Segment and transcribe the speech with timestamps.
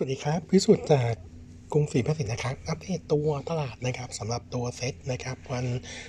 [0.00, 1.12] สวัสดีครับ พิสุทธิ์จาก
[1.72, 5.66] กรุงศรีพัสินนะครับ อัปเดตตัวตลาดนะครับสำหรับตัวเซ็ตนะครับ วัน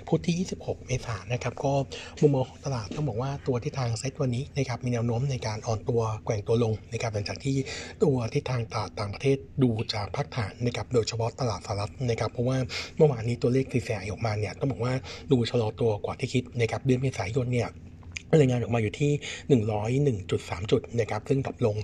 [0.07, 1.73] พุธที่ 26 เมษายนนะครับ ก็
[2.21, 7.55] มุมมองของตลาดต้องบอกว่าตัวที่ทางเซ็ตวันนี้นะครับมีแนวโน้มในการอ่อนตัวแกว่งตัวลงนะครับหลังจากที่
[8.03, 12.57] ตัวที่ทางตลาดต่างประเทศดูจะพักฐานนะครับโดยเฉพาะตลาดสหรัฐนะครับเพราะว่า
[12.97, 14.93] เมื่อวานนี้ตัวเลขที่แสออกมาเนี่ยต้องบอกว่า
[15.31, 17.69] ดูชะลอตัวกว่าที่คิดนะครับเดือนเมษายนเนี่ย
[18.37, 19.11] รายงานออกมาอยู่ที่
[20.07, 21.75] 101.3 จุดนะครับซึ่งตกลง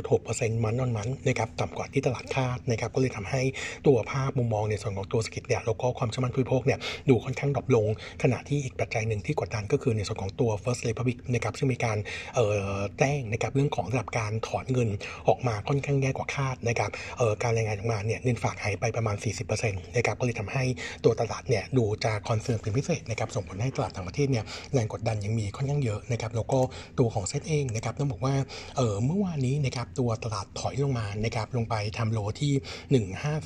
[0.00, 3.42] 2.6% month on month นะครับต่ำกว่าที่ตลาดคาดนะครับก็เลยทำให้
[3.86, 6.78] ตัวภาพมุมมองในส่วนของตัวสกิลเนี่ยแล้วก็ความเชื่อมั่นผู้บริโภคเนี่ย
[7.08, 7.86] ดูค่อนข้าง drop ลง
[8.22, 11.98] ขณะที่อีกปัจจัยหนึ่งที่กดดันก็คือในส่วนของตัว First Republic นะครับซึ่งมีการ
[12.34, 14.88] เอ่อแจ้งนะครับเรื่องของระดับการถอนเงิน
[15.28, 19.16] ออกมาค่อนข้างแย่กว่าคาดนะครับเอ่อการรายงานออกมาเนี่ยเงินฝากหายไปประมาณ
[19.56, 20.64] 40%นะครับก็เลยทำให้
[21.04, 26.60] ตัวตลาดเนี่ยดูจะ concern เป็นพิเศษนะครับส่งผลให้ตลาดต่างประเทศเนี่ยแรงกดดันยังมีค่อนข้างเยอะนะครับแล้วก็
[26.98, 28.34] ตัวของเซตเองนะครับต้องบอกว่า
[28.76, 32.52] เออเมื่อวานนี้นะครับตัวตลาดถอยลงมานะครับลงไปทำโลที่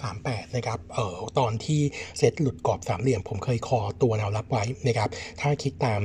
[0.03, 1.81] 1538นะครับเออตอนที่
[2.19, 5.09] เซตหลุดกรอบสามเหลี่ยม ผมเคยคอตัวแนวรับไว้นะครับ
[5.41, 6.01] ถ้าคิดตาม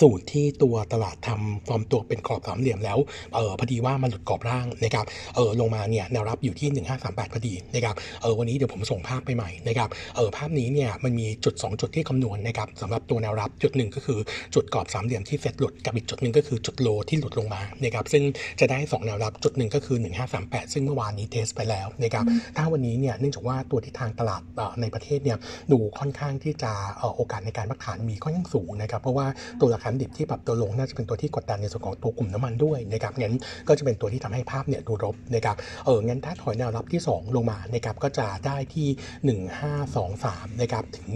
[0.00, 2.98] สูตรที่ตัวตลาดทำฟอร์มตัวเป็นกรอบสามเหลี่ยมแล้ว
[3.34, 5.06] เออพอดีว่ามันหลุดกรอบล่างนะครับ
[5.36, 6.68] เออลงมาเนี่ยแนวรับอยู่ที่
[7.02, 14.18] 1538 พอดีนะครับเออวันนี้เดี๋ยวผมส่งภาพไปใหม่นะครับเออภาพนี้เนี่ยมันมีจุด 2 จุดที่คำนวณนะครับสำหรับตัวแนวรับจุดหนึ่งก็คือ
[14.54, 18.22] จุดกรอบสามเหลี่ยมที่เซตหลุดกับอีกจุดหนึ่งก็คือจุดโลที่หลุดลงมานะครับซึ่ง
[18.60, 19.96] จะได้ 2 แนวรับจุดหนึ่งก็คือ
[20.54, 22.24] 1538 ซึ่งเมื่อวานนี้เทสไปแล้วนะครับ
[22.56, 24.42] ถ้าวันนี้เนี่ยเนื่องจากว่าตัวที่ทางตลาด
[24.80, 25.38] ในประเทศเนี่ย
[25.72, 26.72] ดูค่อนข้างที่จะ
[27.16, 29.26] โอกาสในการพักฐานมีค่อนข้างสูงนะครับเพราะว่า
[29.60, 33.34] ตัวราคาดิบที่ปรับตัวลงน่าจะเป็นตัวที่กดดันในส่วนของตัวกลุ่มน้ำมันด้วยนะครับงั้น
[33.68, 39.38] ก็จะเป็นตัวที่ทำให้ภาพเนี่ยดูรบนะครับเอองั้นถ้าถอยแนวรับที่ 2 ลงมานะครับก็จะได้ที่
[39.94, 41.06] 1523นะครับถึง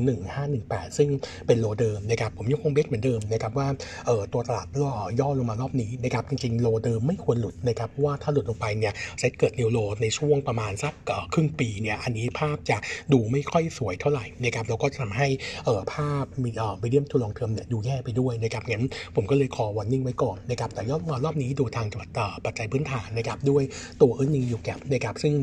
[0.44, 1.08] 1518 ซึ่ง
[1.46, 3.68] เป็นโลเดิมนะครับผมยังคงเบสเหมือนเดิมนะครับว่า
[4.06, 10.92] เออตัวตลาดย่อย่อลงมารอบนี้นะครับจริงๆโลเดิมไม่ควรหลุดนะครับเพราะว่าถ้าหลุดลงไปเนี่ยเซตเกิดนิวโลในช่วงประมาณสัก
[11.32, 12.76] ครึ่งปีเนี่ยอันนี้ภาพจะ
[13.12, 15.28] ดูไม่ค่อยสวยเท่าไหร่นะครับแล้วก็จะทำให้
[15.64, 18.84] เออภาพมีเออมีเดียมทูลองเทอมเนี่ยดูแย่ไปด้วยนะครับงั้น
[19.16, 21.86] ผมก็เลยขอวอร์นิ่งไว้ก่อนนะครับแต่ยอดมารอบนี้ดูทาง
[22.44, 23.62] ปัจจัยพื้นฐานนะครับด้วย
[24.00, 25.34] ตัว earning yield gap นะครับซึ่ง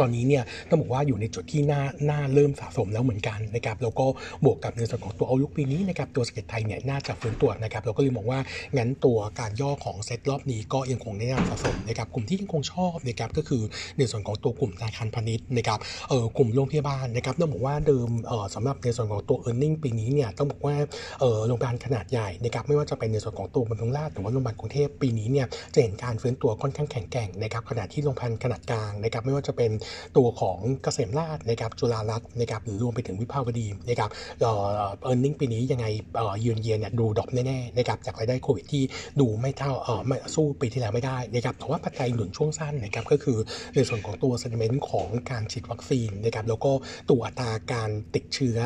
[0.00, 4.06] ตอนนี้เนี่ยต้องบอกว่าอยู่ในจุดที่น่าน่าเริ่มสะสมแล้วเหมือนกันนะครับแล้วก็
[4.44, 8.40] บวกกับในส่วนของตัว outlook ปีนี้นะครับตัวเศรษฐกิจไทยเนี่ยน่าจะฟื้นตัวนะครับเราก็เลยมองว่า
[8.76, 13.62] งั้นตัวการย่อของเซตรอบนี้ก็ยังคงแนะนำสะสมนะครับกลุ่มที่ยังคงชอบนะครับก็คือ
[13.98, 15.78] ในส่วนของตัวกลุ่มธนาคารพาณิชย์นะครับ
[16.08, 20.74] เอ่อกลุ่มโรงพยาบาลนะครับต้องบอกว่าเดิมเอ่อสำหรับในส่วนของตัว earning ปีนี้เนี่ยต้องบอกว่า
[21.20, 29.70] เอ่อโรงพยาบาลขนาดใหญ่นะครับไม่ว่าจะเป็นในส่วนของตัวบำรุงราษฎร์หรือว่าโรงพยาบาลกรุงเทพปีนี้เนี่ยจะเห็นการฟื้นตัวค่อนข้างแข็งแกร่งนะครับขณะที่โรงพยาบาลขนาดกลางนะครับไม่ว่าจะเป็น
[30.16, 38.82] ตัวของเกษมราษฎร์นะครับจุฬารัตน์นะครับหรือรวมไปถึงวิภาวดีนะครับ earning ปีนี้ยังไงเอ่อยืนเยียนเนี่ยดู drop แน่ๆนะครับจากรายได้โควิดที่
[39.20, 43.38] ดูไม่เท่าเอ่อไม่สู้ปีที่แล้วไม่ได้นะครับแต่ว่าปัจจัยหนุนช่วงสั้นนะครับก็คือ
[43.74, 46.72] ในส่วนของตัว sentiment ของการฉีดวัคซีนนะครับแล้วก็
[47.10, 48.58] ตัวอัตราการติดเชื้อ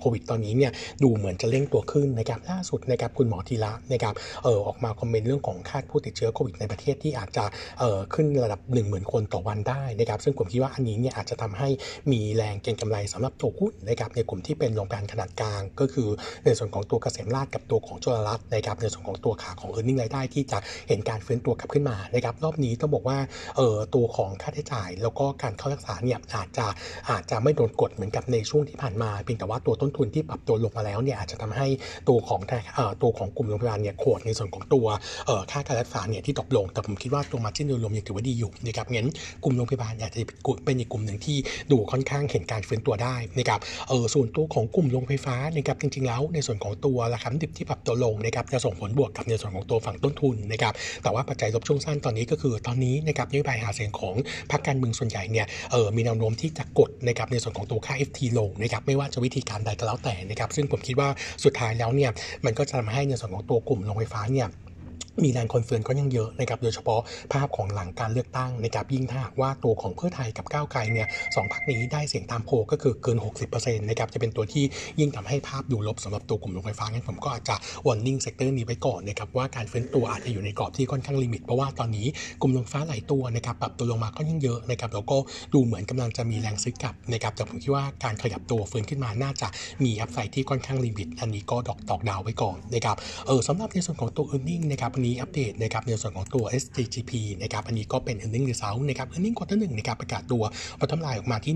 [0.00, 4.14] โควิดตอนนี้เนี่ยดูเหมือนจะเร่งตัวขึ้นนะครับล่าสุดนะครับคุณหมอธีระนะครับ
[4.44, 7.44] เออออกมาคอมเมนต์เรื่องของคาดผู้ติดเชื้อโควิดในประเทศที่อาจจะ
[7.80, 11.68] เออขึ้นระดับ 10,000 คนต่อวันได้นะครับซึ่งผมคิดว่าอันนี้เนี่ยอาจจะทำให้
[12.12, 16.08] มีแรงเก็งกำไรสำหรับตัวหุ้นนะครับในกลุ่มที่เป็นโรงพยาบาลขนาดกลาง ก็คือ
[16.44, 23.18] ในส่วนของตัวเกษมราชกับตัวของจุฬารัตน์นะครับในส่วนของตัวขาของ e a r n i n g รายได้ที่จะเห็นการฟื้นตัวกลับขึ้นมานะครับรอบนี้ต้องบอกว่า
[23.56, 26.66] เออตัวของค่าใช้จ่าย แล้วก็การเข้ารักษาเนี่ยอาจจะ
[27.10, 31.66] อาจจะไม่โดนกดเหมือนกับในช่วงที่ผ่านมาเพียงแต่ว่าตัวต้นทุนที่ปรับตัวลงมาแล้วเนี่ยอาจจะทำให้
[32.08, 32.40] ตัวของ
[33.02, 34.86] ตัวของกลุ่มโรงพยาบาลเนี่ยโคดในส่วนของตัว
[35.50, 39.08] ค่าการรักษาเนี่ยที่ตกลงแต่ผมคิดว่าตัวมาจิ้นโดยรวมยังถือว่าดีอยู่นะครับงั้น
[39.44, 40.18] กลุ่มโรงพยาบาลอาจจะ
[40.64, 41.36] เป็นอีกกลุ่มหนึ่งที่
[41.72, 50.72] ดูค่อนข้างเห็นการฟื้นตัวได้นะครับเออส่วนตัวของกลุ่มโรงไฟฟ้านะครับจริงๆแล้วในส่วนของตัวราคาดิบที่ปรับตัวลงนะครับจะส่งผลบวกกับในส่วนของตัวฝั่งต้นทุนนะครับ
[51.02, 54.14] แต่ว่าปัจจัยลบช่วงสั้นตอนนี้ก็คือตอนนี้นะครับนโยบายหาเสียงของ
[54.50, 61.08] พรรคการเมืองส่วนใหญ่เนี่ยเออมีแนวโน้มที่จะกดนะครับในส่วนของตัวค่า FT ลงนะครับไม่ว่าจะวิธีการใดก็แล้วแต่นะครับซึ่งผมคิดว่า
[61.44, 62.10] สุดท้ายแล้วเนี่ย
[62.44, 64.48] มันก็จะทำให้ในส่วนของตัวกลุ่มโรงไฟฟ้าเนี่ย
[65.22, 67.00] มีแรง concern ก็ยังเยอะนะครับโดยเฉพาะ
[67.32, 73.18] ภาพของหลังการเลือกตั้งนะครับยิ่งถ้าหากว่าตัวของเพื่อไทยกับก้าวไกลเนี่ยสองพรรคนี้ได้เสียงตามโพลก็คือเกิน
[73.52, 74.64] 60%นะครับจะเป็นตัวที่
[75.00, 77.56] ยิ่งทำให้ภาพดูลบสำหรับตัวกลุ่มโรงไฟฟ้างั้นผมก็อาจจะ
[77.86, 82.06] warning sector นี้ไปก่อนนะครับว่าการฟื้นตัวอาจจะอยู่ในกรอบที่ค่อนข้าง limit เพราะว่าตอนนี้
[82.40, 85.16] กลุ่มโรงไฟฟ้าหลายตัวนะครับปรับตัวลงมาก็ยิ่งเยอะนะครับแล้วก็
[85.54, 89.48] ดูเหมือนกำลังจะมีแรงซื้อกลับนะครับแต่ผมคิดว่าการขยับตัวฟื้นขึ้นมาน่าจะ
[89.84, 92.96] มี upside ที่ค่อนข้าง limit อันนี้ก็ดอกดอกดาวไว้ก่อนนะครับ
[93.26, 99.58] เออสำหรับในส่วนของตัว e a r n i n g นะครับนี้อัปเดตนะครับในส่วนของตัว SCGP นะครับอันนี้ก็เป็น earning result นะครับ earning quarter
[99.60, 100.42] หนึ่งนะครับประกาศตัว
[100.78, 101.54] bottom line ออกมาที่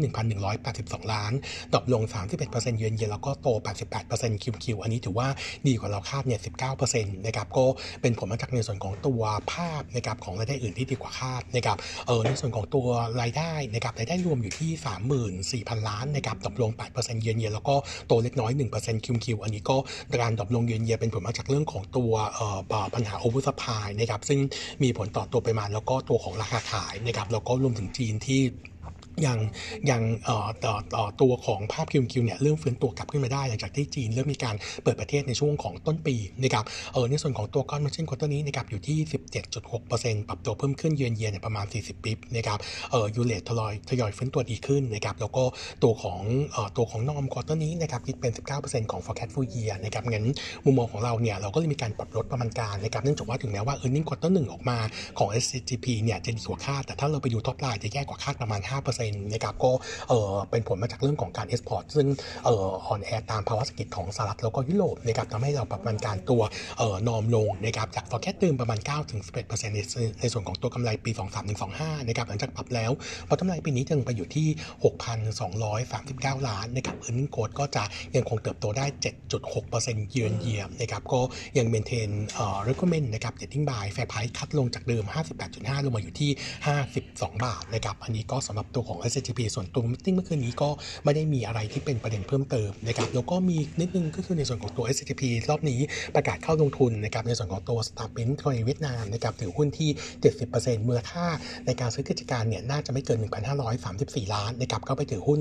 [0.54, 1.32] 1,182 ล้าน
[1.72, 2.02] drop ลง
[2.40, 3.48] 31%เยือนเยียแล้วก็โต
[3.96, 5.28] 88% QQ อันนี้ถือว่า
[5.66, 6.40] ดีกว่าเราคาดเนี่ย
[6.78, 7.64] 19%นะครับก็
[8.02, 9.22] เป็นผลมาจากในส่วนของตัว
[9.52, 12.86] ภาพนะครับของรายได้อื่นที่ดีกว่าคาดนะครับเออในส่วนของตัว
[13.20, 14.70] รายได้นะครับรายได้รวมอยู่ที่
[15.70, 17.74] 34,000 ล้านนะครับ drop ลง 8%เยือนเยียแล้วก็
[18.06, 19.76] โตเล็กน้อย1% QQ อันนี้ก็
[20.22, 22.58] การ drop ลง year on year เป็นผลมาจากเรื่องของตัวเอ่อ
[22.94, 24.40] ปัญหา over supply นะครับซึ่ง
[24.82, 28.40] มีผลต่อตัวปริมาณแล้วก็ตัวของราคาขายนะครับแล้วก็รวมถึงจีนที่
[29.26, 29.38] ยัง
[29.90, 34.54] ยังอ่อต่อต่อตัวของภาพ QQ เนี่ยเริ่มฟื้นตัวกลับขึ้นมาได้หลังจากที่จีนเริ่มมีการ
[34.84, 38.98] เปิดประเทศในช่วงของต้นปีนะครับเออในส่วนของตัว gross margin quarter นี้นะครับอยู่ที่
[39.62, 42.58] 17.6%ปรับตัวเพิ่มขึ้นเยือนเยียนประมาณ 40 bip นะครับ
[42.90, 45.42] เออยูเลตทยอยทยอยฟื้นตัวดีขึ้นนะครับแล้วก็
[45.82, 46.20] ตัวของ
[46.52, 50.26] เออตัวของ norm quarter นี้นะครับคิดเป็น 19%ของ forecast full year นะครับงั้น
[50.64, 54.78] มุมมองของเราเนี่ยเราก็เลยมีการปรับลดประมาณการนะครับเนื่องจากว่าถึงแม้ว่า earning quarter หนึ่งออกมา
[55.18, 58.60] ของ SCGP เนี่ยจะดีกว่าคาดแต่ถ้าเราไปดู top line จะแย่กว่าคาดประมาณ
[58.90, 59.70] 5%นนะครับก็
[60.08, 62.06] เออเป็นผลมาจากเรื่องของการ export ซึ่ง
[62.44, 66.42] เอออ่อนแอตามภาวะเศรษฐกิจของสหรัฐแล้วก็ยุโรปนะครับทำให้เราปรับประมาณการตัว
[66.78, 69.80] เออ norm ลงนะครับจาก forecast เดิมประมาณ 9-11%ใน
[70.20, 71.10] ในส่วนของตัวกำไรปี
[71.60, 72.90] 23-25นะครับหลังจากปรับแล้ว
[73.28, 74.48] พอกำไรปีนี้จึงไปอยู่ที่
[75.46, 77.84] 6,239 ล้านนะครับ earning growth ก็จะ
[78.16, 78.86] ยังคงเติบโตได้
[79.48, 81.20] 7.6%เยือนเยียมนะครับก็
[81.58, 85.04] ยัง maintain เอ่อ recommend นะครับ rating by fair price คัดลงจากเดิม
[85.44, 86.30] 58.5 ลงมาอยู่ที่
[86.86, 90.70] 52 บาทนะครับอันนี้ก็สำหรับตัวของ SCP ส่วนตัวมิ팅เมื่อคืนนี้ก็
[91.04, 95.80] ไม่ได้มีอะไรที่เป็นประเด็นเพิ่มเติมนะครับแล้วก็มีนิดนึงก็คือในส่วนของตัว SCP รอบนี้
[96.14, 99.90] ประกาศเข้าลงทุนนะครับในส่วนของตัว s t a r p i n ในเวียดนามนะครับถือหุ้นที่
[100.38, 101.26] 70%มูลค่า
[101.66, 103.18] ในการซื้อกิจการเนี่ยน่าจะไม่เกิน
[103.76, 105.38] 1,534 ล้านนะครับก็ไปถือหุ้น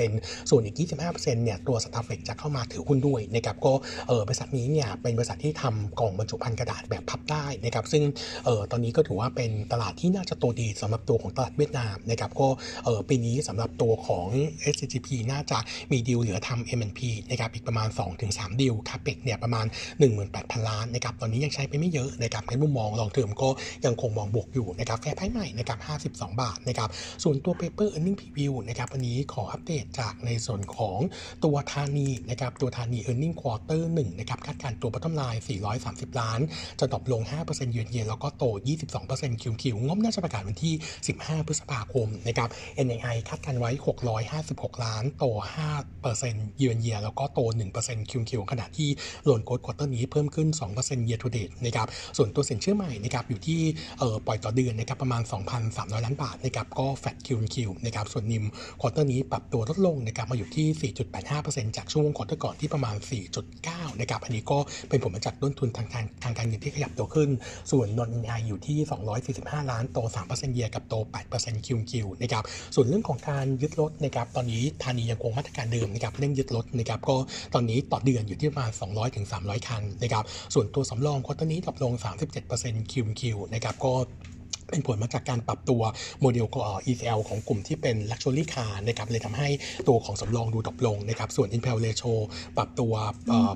[0.00, 3.72] 70%ส่วนอีก 25%เนี่ยตัว s t a r f l e x จะเข้ามาถือหุ้นด้วยนะครับก็
[4.08, 8.02] เออบริษัทนี้เนี่ยเป็นบริษัทที่ทำกล่องบรรจุภัณฑ์กระดาษแบบพับได้นะครับซึ่ง
[8.44, 12.48] เออตอนนี้ก็ถือว่าเป็นตลาดที่น่าจะโตดีสำหรับตัวของตลาดเวียดนามนะครับก็
[12.84, 14.26] เออปีนี้สำหรับตัวของ
[14.72, 15.58] SCGP น่าจะ
[15.92, 17.00] มีดีลเหลือทำ M&P
[17.30, 17.88] นะครับอีกประมาณ
[18.24, 19.66] 2-3 ดีล CAPEX เนี่ยประมาณ
[20.16, 23.48] 18,000 ล้านนะครับตอนนี้ยังใช้ไปไม่เยอะนะครับในมุมมอง long term ก็
[23.84, 25.78] ยังคงมองบวกอยู่นะครับ fair price ใหม่นะครับ
[26.14, 26.88] 52 บาทนะครับ
[27.22, 30.98] ส่วนตัว Paper Earning Preview นะครับวันนี้ขออัปเดตจากในส่วนของ
[31.44, 35.40] ตัวธานีนะครับตัวธานี Earning Quarter 1นะครับคาดการตัว bottom line
[35.80, 36.40] 430 ล้าน
[36.80, 38.44] จะ drop ลง 5%เยือนเยียแล้วก็โต
[38.98, 40.74] 22% QQ งบน่าจะประกาศวันที่
[41.10, 42.48] 15 พฤษภาคมนะครับ
[42.86, 43.70] NII คาดการไว้
[44.26, 45.24] 656 ล้าน โต
[45.90, 47.40] 5%เยือนเยียแล้วก็โต
[47.78, 48.88] 1% QQ ขณะที่
[49.24, 50.48] loan growth quarter นี้เพิ่มขึ้น
[50.78, 51.86] 2% year to date นะครับ
[52.16, 53.60] ส่วนตัวสินเชื่อใหม่นะครับอยู่ที่
[53.98, 55.22] เอ่อปล่อยต่อเดือนนะครับประมาณ
[55.64, 58.44] 2,300 ล้านบาทนะครับก็ flat QQ นะครับส่วน NIM
[58.80, 60.92] quarter นี้ปรับตัวลดลงนะครับมาอยู่ที่
[61.28, 62.96] 4.85%จากช่วง quarter ก่อนที่ประมาณ
[63.48, 64.58] 4.9 นะครับอันนี้ก็
[64.88, 67.30] เป็นผลมาจากต้นทุนทางการทางการเงินที่ขยับตัวขึ้น
[67.70, 68.78] ส่วน Non-NII อยู่ที่
[69.24, 69.98] 245 ล้านโต
[70.28, 70.94] 3%เยียกับโต
[71.30, 71.92] 8% QQ
[72.22, 77.16] นะครับส่วนเรื่องของการยึดรถนะครับตอนนี้ธานียังคงมาตรการเดิมนะครับเร่งยึดรถนะครับก็
[77.54, 80.24] ตอนนี้ต่อเดือนอยู่ที่ประมาณ 200ถึง300 คันนะครับ
[80.54, 81.92] ส่วนตัวสำรอง quarter นี้ drop ลง
[82.42, 83.22] 37% QQ
[83.54, 83.92] นะครับก็
[84.70, 85.82] เป็นผลมาจากการปรับตัว
[86.20, 86.46] โมเดล
[86.90, 89.48] ECL ของกลุ่มที่เป็น Luxury Car นะครับเลยทำให้
[89.88, 92.12] ตัวของสำรองดู drop ลงนะครับส่วน NPL Ratio
[92.56, 92.92] ปรับตัว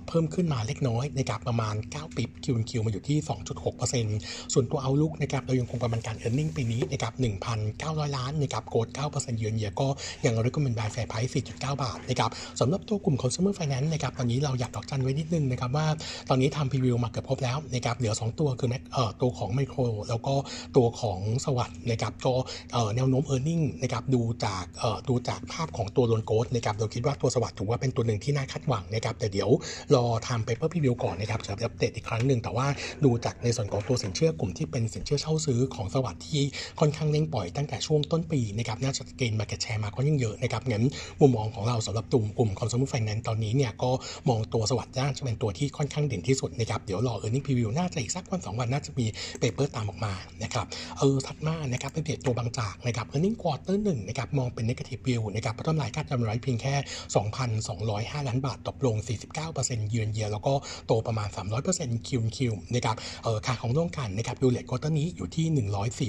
[0.08, 3.18] เพิ่มขึ้นมาเล็กน้อยนะครับประมาณ 9 bip Q on Q มาอยู่ที่
[3.86, 7.12] 2.6%ส่วนตัว Outlook นะครับเรายังคงประมาณการ Earning ปีนี้นะครับ
[7.64, 9.88] 1,900 ล้านนะครับ growth 9% year on year ก็
[10.24, 12.30] ยัง recommend buy fair price 4.9 บาทนะครับ
[12.60, 15.86] สำหรับตัวกลุ่ม Consumer Finance นะครับตอนนี้เราอยากดอกจันไว้นิดนึงนะครับว่า
[16.28, 20.34] ตอนนี้ทำ preview มาเกือบครบแล้วนะครับเหลือ 2 ตัวคือเอ่อตัวของ Micro แล้วก็
[20.76, 22.34] ตัวขของ SAWAD นะครับก็
[22.96, 24.64] แนวโน้ม e a r n i n g นะครับดูจาก
[25.08, 29.50] ดูจากภาพของตัว loan growth นะครับเราคิดว่าตัว SAWAD ถือว่าเป็นตัวหนึ่งที่น่าคาดหวังนะครับแต่เดี๋ยว
[29.94, 32.66] รอทำ paper preview ก่อนนะครับจะอัปเดตอีกครั้งหนึ่งแต่ว่า
[33.04, 36.42] ดูจากในส่วนของตัวสินเชื่อกลุ่มที่เป็นสินเชื่อเช่าซื้อของสวัสด์ที่
[36.80, 40.84] ค่อนข้างเร่งปล่อยตั้งแต่ช่วงต้นปีนะครับน่าจะเกณฑ์ market share มาก็ยังเยอะนะครับงั้น
[41.20, 43.90] มุมมองของเราสำหรับกลุ่มกลุ่ม consumer finance ตอนนี้เนี่ยก็
[44.28, 49.06] มองตัวสวัสด์น่าจะเป็นตัวที่ค่อนข้างเด่นที่สุดนะครับเดี๋ยวรอ earning preview น่าจะอีกสักวันสองวันน่าจะมี
[49.40, 50.66] paper ตามออกมานะครับ
[50.98, 56.74] เออถัดมานะครับเป็นเดตตัวบางจากนะครับ earning quarter หนึ่งนะครับมองเป็น negative view นะครับพัฒนายคาดกำไรเพียงแค่
[58.18, 58.96] 2,205 ล้านบาทตกลง
[59.44, 60.52] 49%เยือนเยียแล้วก็
[60.86, 61.28] โตประมาณ
[61.68, 62.38] 300% Q Q
[62.74, 65.46] นะครับเออขาของโรงกลั่นนะครับ U-rate quarter นี้อยู่ที่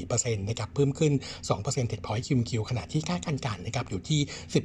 [0.05, 1.13] 104%นะครับเพิ่มขึ้น
[1.51, 4.19] 2%เท็ดพอยต์ Q Q ขณะที่ค่าการกลั่นนะครับอยู่ที่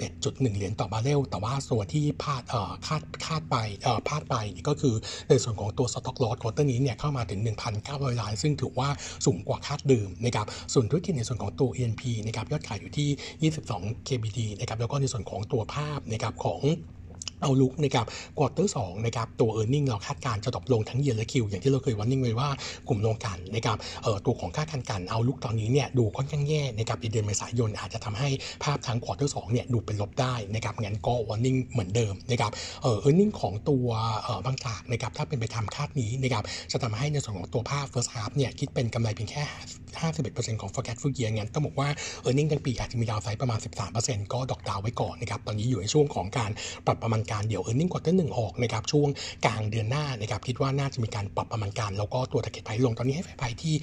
[0.06, 4.94] 11.1 เหรียญต่อบาร์เรลแต่ว่าส่วนที่พลาดเอ่อคาดคาดไปเอ่อพลาดไปนี่ก็คือ
[5.28, 7.40] ในส่วนของตัว stock loss quarter นี้เนี่ยเข้ามาถึง
[7.80, 8.88] 1,900 ล้าน ซึ่งถือว่า
[9.26, 16.61] สูงกว่าคาดเดิมนะครับส่วนธุรกิจในส่วนของตัว E&P นะครับยอดขายอยู่ที่ 22 KBD นะครับแล้วก็ในส่วนของตัวภาพนะครับของ
[17.42, 18.07] Outlook นะครับ
[18.38, 22.49] quarter สองนะครับตัว e a r n i n g เราคาดการจะดรอปลงทั้งเย a และคิว อย่างที่เราเคย warning ไว้ว่า
[22.88, 28.28] กลุ่มโรงกลั่นนะครับเอ่อตัวของค่าการกลั่น Outlook ตอนนี้เนี่ยดูค่อนข้างแย่นะครับในเดือนเมษายนอาจจะทำให้
[28.64, 32.52] ภาพทั้ง quarter สองเนี่ยดูเป็นลบได้นะครับงั้นก็ warning เหมือนเดิมนะครับ
[32.83, 33.87] เอ่อ e a r n i n g ของตัว
[34.23, 39.45] เอ่อบางจากนะครับถ้าเป็นไปตามคาดนี้นะครับจะทำให้ในส่วนของตัวภาพ first half เนี่ยคิดเป็นกำไรเพียงแค่
[40.02, 41.88] 51%ของ forecast full year งั้นต้องบอกว่า
[42.26, 43.59] e a r n i n g ทั้งปีอาจจะมี downside ประมาณ
[43.97, 46.50] 13%ก็ดอกดาวไว้ก่อนนะครับตอนนี้อยู่ในช่วงของการ
[46.87, 49.08] ปรับประมาณการเดี๋ยว e a r n i n g ควอเตอร์หนึ่งออกนะครับช่วง
[49.47, 53.75] กลางเดือนหน้านะครับคิดว่าน่าจะมีการปรับประมาณการ แล้วก็ตัว target price ลงตอนนี้ให้ไฟที่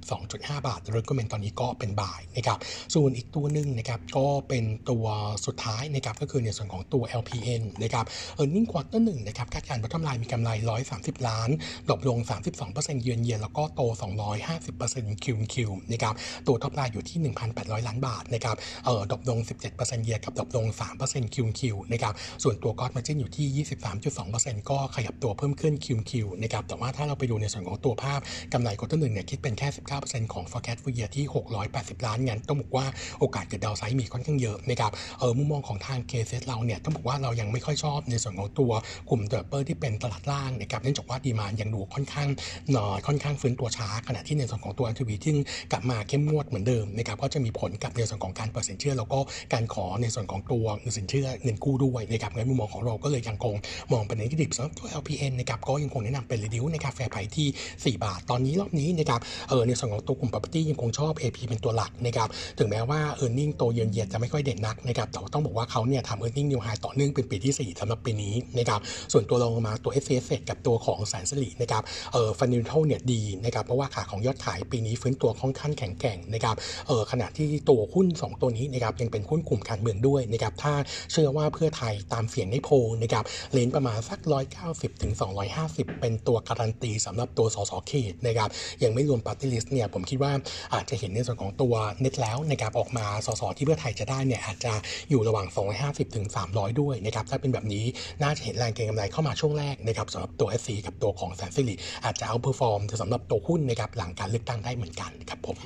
[0.00, 2.58] 52.5 บาทเร c ก็เป็นตอนนี้ก็เป็น buy นะครับ
[2.94, 5.06] ส่วนอีกตัวหนึ่งนะครับก็เป็นตัว
[5.46, 8.04] สุดท้ายนะครับก็คือในส่วนของตัว LPN นะครับ
[8.40, 10.50] e a r n i n g ควอเตอร์หนึ่งนะครับคาดการณ์ bottom line มีกำไร
[10.90, 11.50] 130 ล้าน
[11.88, 12.18] drop ลง
[12.60, 13.82] 32%เยือนเยียแล้วก็โต
[14.52, 15.56] 250% Q Q
[15.92, 16.14] นะครับ
[16.46, 17.18] ตัว top line อยู่ที่
[17.52, 19.38] 1,800 ล้านบาทนะครับเอ่อ drop ลง
[19.72, 20.66] 17% year กับ drop ลง
[21.00, 23.64] 3% Q Q นะครับส่วนตัว gross margin อยู่ที่
[24.14, 28.20] 23.2%ก็ขยับตัวเพิ่มขึ้น Q Q นะครับแต่ว่าถ้าเราไปดูในส่วนของตัวภาพ
[28.52, 29.68] กำไร quarter หนึ่งเนี่ยคิดเป็นแค่
[30.00, 31.24] 19%ของ forecast full year ที่
[31.66, 32.86] 680 ล้านงั้นต้องบอกว่า
[33.18, 38.72] โอกาสเกิด downside มีค่อนข้างเยอะนะครับเออมุมมองของทาง KCS เราเนี่ยต้องบอกว่าเรายังไม่ค่อยชอบในส่วนของตัว
[39.10, 42.28] กลุ่ม developer ที่เป็นตลาดล่างนะครับเนื่องจากว่า demand ยังดูค่อนข้าง
[42.72, 45.32] หน่อยค่อนข้างฟื้นตัวช้าขณะที่ในส่วนของตัว LTV ที่
[45.72, 49.18] กลับมาเข้มงวดเหมือนเดิมนะครับก็จะมีผลกับในส่วนของการเปิดสินเชื่อ แล้วก็
[49.52, 53.54] การขอในส่วนของตัวเงินสินเชื่อเงินกู้ด้วยนะครับงั้นมุมมองของเราก็เลยยังคง
[53.92, 57.48] มองเป็น negative สำหรับตัว LPN นะครับก็ยังคงแนะนำเป็น reduce นะครับ fair price ที่
[57.98, 66.22] 4 บาท ตอนนี้รอบนี้นะครับเออในส่วนของตัวกลุ่ม property ยังคงชอบ AP เป็นตัวหลักนะครับถึงแม้ว่า e a r n i n g โตเยือนเยียดจะไม่ค่อยเด่นนักนะครับแต่ต้องบอกว่าเขาเนี่ยทำ
[66.24, 68.80] e a r n i n g new high ต่อเนื่องเป็นปีที่4สำหรับปีนี้นะครับ
[69.12, 76.56] ส่วนตัวรองลงมาตัว SC กับตัวของแสนสิรินะครับเออ fundamental เนี่ยดีนะครับเพราะว่าขาของยอดขายปีนี้ฟื้นตัวค่อนข้างแข็งแกร่งนะครับ
[76.88, 80.72] เออขณะที่ตัวหุ้น 2 ตัวนี้นะครับยังเป็นหุ้นกลุ่มการเมืองด้วยนะครับถ้า
[81.12, 84.20] เชื่อว่าเพื่อไทยตามเสียงในโพลนะครับ range ประมาณสัก
[84.60, 85.12] 190ถึง
[85.56, 88.48] 250 เป็นตัวการันตีสำหรับตัวสสเขตนะครับ
[88.84, 90.32] ยังไม่รวมปาร์ตี้ลิสต์เนี่ยผมคิดว่า
[90.74, 94.72] อาจจะเห็นในส่วนของตัวเน็ตแล้วนะครับออกมาสสที่เพื่อไทยจะได้เนี่ยอาจจะ
[95.10, 95.46] อยู่ระหว่าง
[95.80, 97.84] 250ถึง300 ด้วยนะครับถ้าเป็นแบบนี้
[98.22, 101.74] น่าจะเห็นแรงเก็งกำไรเข้ามาช่วงแรกนะครับสำหรับตัว SC กับตัวของแสนสิริ
[102.04, 105.56] อาจจะ outperform สำหรับตัวหุ้นนะครับหลังการเลือกตั้งได้เหมือนกันครับผม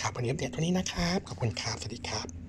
[0.00, 2.47] ครับวันนี้อัปเดตเท่านี้นะครับ ขอบคุณครับ สวัสดีครับ